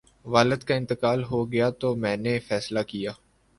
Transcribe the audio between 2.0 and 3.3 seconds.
نے فیصلہ کیا